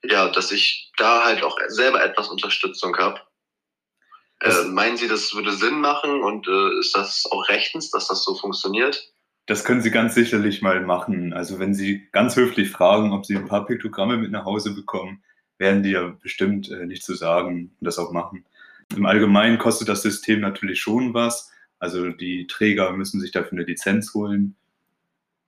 ja, 0.03 0.29
dass 0.29 0.51
ich 0.51 0.91
da 0.97 1.25
halt 1.25 1.43
auch 1.43 1.57
selber 1.67 2.03
etwas 2.03 2.29
Unterstützung 2.29 2.97
habe. 2.97 3.21
Äh, 4.41 4.63
meinen 4.63 4.97
Sie, 4.97 5.07
das 5.07 5.35
würde 5.35 5.51
Sinn 5.51 5.79
machen 5.81 6.23
und 6.23 6.47
äh, 6.47 6.79
ist 6.79 6.95
das 6.95 7.25
auch 7.29 7.47
rechtens, 7.47 7.91
dass 7.91 8.07
das 8.07 8.23
so 8.23 8.35
funktioniert? 8.35 9.11
Das 9.47 9.65
können 9.65 9.81
Sie 9.81 9.91
ganz 9.91 10.15
sicherlich 10.15 10.61
mal 10.61 10.81
machen. 10.85 11.33
Also 11.33 11.59
wenn 11.59 11.73
Sie 11.73 12.07
ganz 12.11 12.35
höflich 12.35 12.69
fragen, 12.69 13.11
ob 13.11 13.25
Sie 13.25 13.35
ein 13.35 13.47
paar 13.47 13.65
Piktogramme 13.65 14.17
mit 14.17 14.31
nach 14.31 14.45
Hause 14.45 14.73
bekommen, 14.73 15.23
werden 15.57 15.83
die 15.83 15.91
ja 15.91 16.07
bestimmt 16.21 16.69
äh, 16.71 16.85
nicht 16.85 17.03
zu 17.03 17.15
sagen 17.15 17.71
und 17.79 17.85
das 17.85 17.99
auch 17.99 18.11
machen. 18.11 18.45
Im 18.95 19.05
Allgemeinen 19.05 19.57
kostet 19.57 19.89
das 19.89 20.01
System 20.01 20.41
natürlich 20.41 20.81
schon 20.81 21.13
was. 21.13 21.51
Also 21.79 22.09
die 22.09 22.47
Träger 22.47 22.91
müssen 22.93 23.19
sich 23.19 23.31
dafür 23.31 23.53
eine 23.53 23.63
Lizenz 23.63 24.13
holen. 24.13 24.55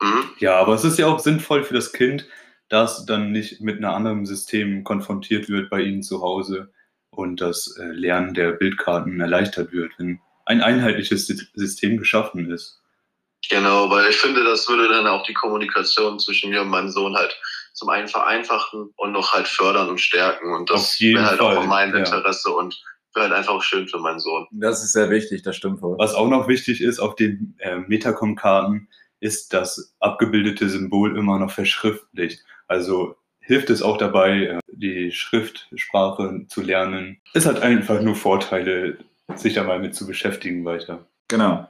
Mhm. 0.02 0.24
Ja, 0.40 0.56
aber 0.60 0.74
es 0.74 0.84
ist 0.84 1.00
ja 1.00 1.08
auch 1.08 1.20
sinnvoll 1.20 1.64
für 1.64 1.74
das 1.74 1.94
Kind, 1.94 2.28
dass 2.70 3.06
dann 3.06 3.32
nicht 3.32 3.62
mit 3.62 3.78
einem 3.78 3.92
anderen 3.92 4.26
System 4.26 4.84
konfrontiert 4.84 5.50
wird 5.50 5.70
bei 5.70 5.82
Ihnen 5.82 6.04
zu 6.04 6.22
Hause 6.22 6.72
und 7.12 7.42
das 7.42 7.78
äh, 7.78 7.86
Lernen 7.86 8.34
der 8.34 8.52
Bildkarten 8.52 9.22
erleichtert 9.22 9.72
wird, 9.72 9.92
wenn 9.98 10.20
ein 10.46 10.62
einheitliches 10.62 11.28
Sy- 11.28 11.48
System 11.54 11.98
geschaffen 11.98 12.52
ist. 12.52 12.83
Genau, 13.50 13.90
weil 13.90 14.10
ich 14.10 14.18
finde, 14.18 14.44
das 14.44 14.68
würde 14.70 14.88
dann 14.88 15.08
auch 15.08 15.24
die 15.24 15.34
Kommunikation 15.34 16.20
zwischen 16.20 16.50
mir 16.50 16.62
und 16.62 16.70
meinem 16.70 16.90
Sohn 16.90 17.16
halt 17.16 17.38
zum 17.74 17.90
einen 17.90 18.08
vereinfachen 18.08 18.92
und 18.96 19.12
noch 19.12 19.34
halt 19.34 19.48
fördern 19.48 19.90
und 19.90 20.00
stärken. 20.00 20.54
Und 20.54 20.70
das 20.70 21.00
wäre 21.00 21.26
halt 21.26 21.40
Fall, 21.40 21.58
auch 21.58 21.66
mein 21.66 21.92
ja. 21.92 21.98
Interesse 21.98 22.52
und 22.52 22.82
wäre 23.14 23.28
halt 23.28 23.38
einfach 23.38 23.62
schön 23.62 23.88
für 23.88 24.00
meinen 24.00 24.20
Sohn. 24.20 24.48
Das 24.52 24.84
ist 24.84 24.94
sehr 24.94 25.10
wichtig, 25.10 25.44
das 25.44 25.56
stimmt 25.56 25.82
wohl. 25.82 25.98
Was 25.98 26.14
auch 26.14 26.30
noch 26.30 26.48
wichtig 26.48 26.82
ist 26.82 27.00
auf 27.00 27.16
den 27.16 27.56
äh, 27.60 27.78
Metacom-Karten, 27.78 28.88
ist 29.20 29.54
das 29.54 29.96
abgebildete 30.00 30.70
Symbol 30.70 31.18
immer 31.18 31.40
noch 31.40 31.52
verschriftlicht. 31.52 32.44
Also 32.68 33.16
hilft 33.40 33.70
es 33.70 33.82
auch 33.82 33.98
dabei, 33.98 34.44
äh, 34.44 34.60
die 34.68 35.12
Schriftsprache 35.12 36.46
zu 36.48 36.62
lernen. 36.62 37.22
Es 37.34 37.46
hat 37.46 37.62
einfach 37.62 38.02
nur 38.02 38.16
Vorteile, 38.16 38.98
sich 39.36 39.54
da 39.54 39.64
mal 39.64 39.80
mit 39.80 39.96
zu 39.96 40.08
beschäftigen 40.08 40.66
weiter. 40.66 41.08
Genau. 41.30 41.68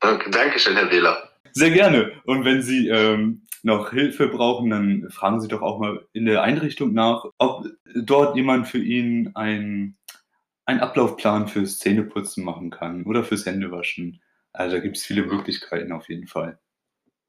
Danke- 0.00 0.30
Dankeschön, 0.30 0.74
Herr 0.76 0.90
Wähler. 0.90 1.30
Sehr 1.52 1.70
gerne. 1.70 2.12
Und 2.24 2.44
wenn 2.44 2.62
Sie 2.62 2.88
ähm, 2.88 3.42
noch 3.62 3.90
Hilfe 3.90 4.28
brauchen, 4.28 4.70
dann 4.70 5.08
fragen 5.10 5.40
Sie 5.40 5.48
doch 5.48 5.62
auch 5.62 5.78
mal 5.78 6.06
in 6.12 6.26
der 6.26 6.42
Einrichtung 6.42 6.92
nach, 6.92 7.24
ob 7.38 7.66
dort 7.94 8.36
jemand 8.36 8.68
für 8.68 8.78
ihn 8.78 9.32
einen, 9.34 9.96
einen 10.66 10.80
Ablaufplan 10.80 11.48
fürs 11.48 11.78
Zähneputzen 11.78 12.44
machen 12.44 12.70
kann 12.70 13.04
oder 13.04 13.24
fürs 13.24 13.46
Händewaschen. 13.46 14.20
Also 14.52 14.76
da 14.76 14.82
gibt 14.82 14.96
es 14.96 15.04
viele 15.04 15.22
Möglichkeiten 15.22 15.92
auf 15.92 16.08
jeden 16.08 16.26
Fall. 16.26 16.58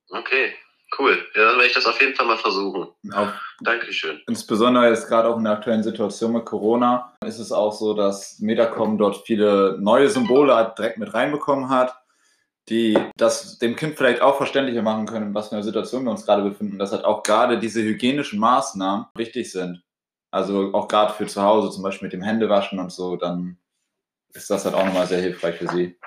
Okay, 0.09 0.53
cool. 0.99 1.17
Ja, 1.35 1.45
dann 1.45 1.55
werde 1.55 1.67
ich 1.67 1.73
das 1.73 1.85
auf 1.85 1.99
jeden 2.01 2.15
Fall 2.15 2.27
mal 2.27 2.37
versuchen. 2.37 2.87
Auf 3.13 3.29
Dankeschön. 3.61 4.21
Insbesondere 4.27 4.89
jetzt 4.89 5.07
gerade 5.07 5.27
auch 5.29 5.37
in 5.37 5.43
der 5.43 5.53
aktuellen 5.53 5.83
Situation 5.83 6.33
mit 6.33 6.45
Corona 6.45 7.17
ist 7.25 7.39
es 7.39 7.51
auch 7.51 7.73
so, 7.73 7.93
dass 7.93 8.39
Metacom 8.39 8.97
dort 8.97 9.25
viele 9.25 9.77
neue 9.81 10.09
Symbole 10.09 10.73
direkt 10.77 10.97
mit 10.97 11.13
reinbekommen 11.13 11.69
hat, 11.69 11.95
die 12.69 12.97
das 13.15 13.57
dem 13.59 13.75
Kind 13.75 13.97
vielleicht 13.97 14.21
auch 14.21 14.37
verständlicher 14.37 14.81
machen 14.81 15.05
können, 15.05 15.27
in 15.27 15.33
was 15.33 15.49
für 15.49 15.55
einer 15.55 15.63
Situation 15.63 16.03
wir 16.03 16.11
uns 16.11 16.25
gerade 16.25 16.43
befinden, 16.43 16.79
dass 16.79 16.91
halt 16.91 17.05
auch 17.05 17.23
gerade 17.23 17.59
diese 17.59 17.81
hygienischen 17.81 18.39
Maßnahmen 18.39 19.07
wichtig 19.15 19.51
sind. 19.51 19.83
Also 20.31 20.73
auch 20.73 20.87
gerade 20.87 21.13
für 21.13 21.27
zu 21.27 21.41
Hause, 21.41 21.71
zum 21.71 21.83
Beispiel 21.83 22.07
mit 22.07 22.13
dem 22.13 22.21
Händewaschen 22.21 22.79
und 22.79 22.91
so, 22.91 23.15
dann 23.15 23.57
ist 24.33 24.49
das 24.49 24.65
halt 24.65 24.75
auch 24.75 24.85
nochmal 24.85 25.07
sehr 25.07 25.21
hilfreich 25.21 25.57
für 25.57 25.67
sie. 25.69 25.97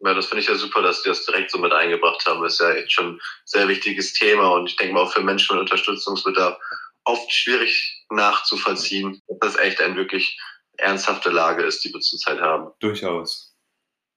Ja, 0.00 0.14
das 0.14 0.26
finde 0.26 0.42
ich 0.42 0.48
ja 0.48 0.54
super, 0.54 0.80
dass 0.80 1.02
die 1.02 1.08
das 1.08 1.26
direkt 1.26 1.50
so 1.50 1.58
mit 1.58 1.72
eingebracht 1.72 2.24
haben. 2.24 2.40
Das 2.42 2.54
ist 2.54 2.60
ja 2.60 2.72
echt 2.72 2.92
schon 2.92 3.16
ein 3.16 3.20
sehr 3.44 3.66
wichtiges 3.66 4.12
Thema 4.12 4.52
und 4.52 4.68
ich 4.68 4.76
denke 4.76 4.94
mal 4.94 5.02
auch 5.02 5.12
für 5.12 5.22
Menschen 5.22 5.56
mit 5.56 5.62
Unterstützungsbedarf 5.62 6.56
oft 7.04 7.32
schwierig 7.32 8.04
nachzuvollziehen, 8.10 9.20
dass 9.26 9.54
das 9.54 9.56
echt 9.56 9.80
eine 9.80 9.96
wirklich 9.96 10.38
ernsthafte 10.76 11.30
Lage 11.30 11.64
ist, 11.64 11.82
die 11.84 11.92
wir 11.92 12.00
zurzeit 12.00 12.40
haben. 12.40 12.70
Durchaus. 12.78 13.56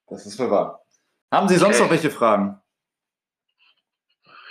Das 0.08 0.26
ist 0.28 0.38
wohl 0.38 0.52
wahr. 0.52 0.81
Haben 1.32 1.48
Sie 1.48 1.56
sonst 1.58 1.76
Okay. 1.78 1.84
noch 1.84 1.92
welche 1.92 2.12
Fragen? 2.12 2.60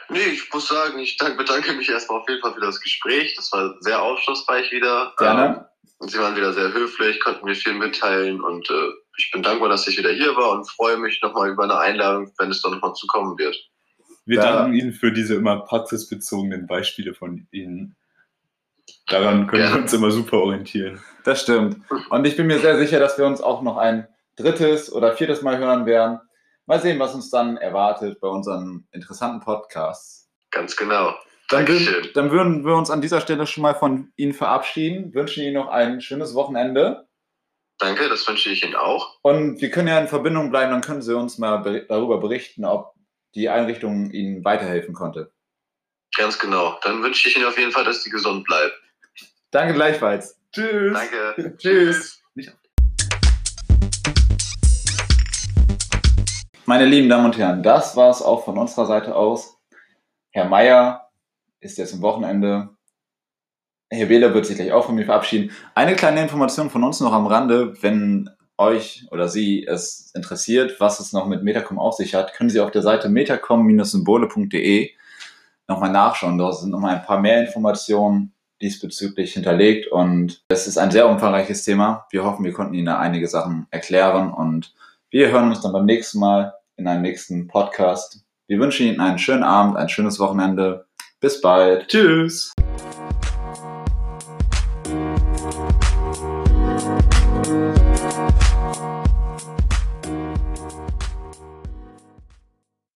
Nee, 0.08 0.18
ich 0.32 0.52
muss 0.52 0.66
sagen, 0.66 0.98
ich 0.98 1.16
dank, 1.18 1.36
bedanke 1.36 1.72
mich 1.74 1.88
erstmal 1.88 2.20
auf 2.20 2.28
jeden 2.28 2.40
Fall 2.40 2.54
für 2.54 2.60
das 2.60 2.80
Gespräch. 2.80 3.34
Das 3.36 3.52
war 3.52 3.74
sehr 3.80 4.02
aufschlussreich 4.02 4.72
wieder. 4.72 5.12
Gerne. 5.18 5.68
Ähm, 6.00 6.08
Sie 6.08 6.18
waren 6.18 6.34
wieder 6.34 6.52
sehr 6.54 6.72
höflich, 6.72 7.20
konnten 7.20 7.44
mir 7.44 7.54
viel 7.54 7.74
mitteilen 7.74 8.40
und 8.40 8.68
äh, 8.70 8.88
ich 9.18 9.30
bin 9.30 9.42
dankbar, 9.42 9.68
dass 9.68 9.86
ich 9.86 9.98
wieder 9.98 10.10
hier 10.10 10.34
war 10.34 10.52
und 10.52 10.64
freue 10.68 10.96
mich 10.96 11.20
nochmal 11.22 11.50
über 11.50 11.64
eine 11.64 11.76
Einladung, 11.78 12.32
wenn 12.38 12.50
es 12.50 12.62
dann 12.62 12.72
nochmal 12.72 12.94
zukommen 12.94 13.36
wird. 13.38 13.54
Wir 14.24 14.40
Da- 14.40 14.50
danken 14.62 14.74
Ihnen 14.74 14.92
für 14.94 15.12
diese 15.12 15.34
immer 15.34 15.60
praxisbezogenen 15.60 16.66
Beispiele 16.66 17.12
von 17.14 17.46
Ihnen. 17.50 17.96
Daran 19.08 19.46
können 19.46 19.62
Gerne. 19.62 19.76
wir 19.76 19.82
uns 19.82 19.92
immer 19.92 20.10
super 20.10 20.38
orientieren. 20.38 21.00
Das 21.24 21.42
stimmt. 21.42 21.76
Und 22.08 22.26
ich 22.26 22.34
bin 22.36 22.46
mir 22.46 22.58
sehr 22.60 22.78
sicher, 22.78 22.98
dass 22.98 23.18
wir 23.18 23.26
uns 23.26 23.42
auch 23.42 23.60
noch 23.62 23.76
ein 23.76 24.08
drittes 24.36 24.90
oder 24.90 25.14
viertes 25.16 25.42
Mal 25.42 25.58
hören 25.58 25.84
werden. 25.84 26.18
Mal 26.70 26.80
sehen, 26.80 27.00
was 27.00 27.14
uns 27.16 27.30
dann 27.30 27.56
erwartet 27.56 28.20
bei 28.20 28.28
unseren 28.28 28.86
interessanten 28.92 29.40
Podcasts. 29.40 30.30
Ganz 30.52 30.76
genau. 30.76 31.08
Dann, 31.48 31.66
Dankeschön. 31.66 31.94
würden, 31.94 32.10
dann 32.14 32.30
würden 32.30 32.64
wir 32.64 32.76
uns 32.76 32.90
an 32.90 33.00
dieser 33.00 33.20
Stelle 33.20 33.44
schon 33.48 33.62
mal 33.62 33.74
von 33.74 34.12
Ihnen 34.14 34.34
verabschieden, 34.34 35.12
wünschen 35.12 35.42
Ihnen 35.42 35.54
noch 35.54 35.66
ein 35.66 36.00
schönes 36.00 36.32
Wochenende. 36.36 37.08
Danke, 37.78 38.08
das 38.08 38.28
wünsche 38.28 38.50
ich 38.50 38.62
Ihnen 38.64 38.76
auch. 38.76 39.18
Und 39.22 39.60
wir 39.60 39.68
können 39.72 39.88
ja 39.88 39.98
in 39.98 40.06
Verbindung 40.06 40.50
bleiben, 40.50 40.70
dann 40.70 40.80
können 40.80 41.02
Sie 41.02 41.16
uns 41.16 41.38
mal 41.38 41.56
ber- 41.56 41.80
darüber 41.80 42.18
berichten, 42.20 42.64
ob 42.64 42.94
die 43.34 43.48
Einrichtung 43.48 44.12
Ihnen 44.12 44.44
weiterhelfen 44.44 44.94
konnte. 44.94 45.32
Ganz 46.16 46.38
genau. 46.38 46.78
Dann 46.84 47.02
wünsche 47.02 47.28
ich 47.28 47.36
Ihnen 47.36 47.46
auf 47.46 47.58
jeden 47.58 47.72
Fall, 47.72 47.82
dass 47.84 48.04
Sie 48.04 48.10
gesund 48.10 48.44
bleiben. 48.46 48.70
Danke 49.50 49.74
gleichfalls. 49.74 50.38
Tschüss. 50.52 50.92
Danke. 50.94 51.56
Tschüss. 51.58 52.19
Meine 56.70 56.84
lieben 56.84 57.08
Damen 57.08 57.24
und 57.24 57.36
Herren, 57.36 57.64
das 57.64 57.96
war 57.96 58.10
es 58.10 58.22
auch 58.22 58.44
von 58.44 58.56
unserer 58.56 58.86
Seite 58.86 59.16
aus. 59.16 59.58
Herr 60.30 60.44
Meier 60.44 61.10
ist 61.58 61.78
jetzt 61.78 61.94
am 61.94 62.00
Wochenende. 62.00 62.68
Herr 63.90 64.08
Wähler 64.08 64.34
wird 64.34 64.46
sich 64.46 64.54
gleich 64.54 64.70
auch 64.70 64.86
von 64.86 64.94
mir 64.94 65.04
verabschieden. 65.04 65.50
Eine 65.74 65.96
kleine 65.96 66.22
Information 66.22 66.70
von 66.70 66.84
uns 66.84 67.00
noch 67.00 67.12
am 67.12 67.26
Rande, 67.26 67.74
wenn 67.82 68.30
euch 68.56 69.08
oder 69.10 69.26
Sie 69.26 69.66
es 69.66 70.12
interessiert, 70.14 70.78
was 70.78 71.00
es 71.00 71.12
noch 71.12 71.26
mit 71.26 71.42
Metacom 71.42 71.80
auf 71.80 71.94
sich 71.94 72.14
hat, 72.14 72.34
können 72.34 72.50
Sie 72.50 72.60
auf 72.60 72.70
der 72.70 72.82
Seite 72.82 73.08
metacom-symbole.de 73.08 74.90
nochmal 75.66 75.90
nachschauen. 75.90 76.38
Dort 76.38 76.60
sind 76.60 76.70
nochmal 76.70 76.94
ein 76.94 77.02
paar 77.02 77.20
mehr 77.20 77.44
Informationen 77.44 78.32
diesbezüglich 78.62 79.32
hinterlegt 79.32 79.90
und 79.90 80.44
es 80.46 80.68
ist 80.68 80.78
ein 80.78 80.92
sehr 80.92 81.08
umfangreiches 81.08 81.64
Thema. 81.64 82.06
Wir 82.10 82.22
hoffen, 82.22 82.44
wir 82.44 82.52
konnten 82.52 82.74
Ihnen 82.74 82.86
einige 82.86 83.26
Sachen 83.26 83.66
erklären 83.72 84.32
und 84.32 84.72
wir 85.10 85.32
hören 85.32 85.48
uns 85.48 85.62
dann 85.62 85.72
beim 85.72 85.86
nächsten 85.86 86.20
Mal 86.20 86.54
in 86.80 86.88
einem 86.88 87.02
nächsten 87.02 87.46
Podcast. 87.46 88.24
Wir 88.48 88.58
wünschen 88.58 88.86
Ihnen 88.86 89.00
einen 89.00 89.18
schönen 89.18 89.44
Abend, 89.44 89.76
ein 89.76 89.88
schönes 89.88 90.18
Wochenende. 90.18 90.86
Bis 91.20 91.40
bald. 91.40 91.88
Tschüss. 91.88 92.52